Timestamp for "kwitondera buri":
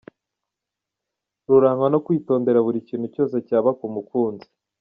2.05-2.79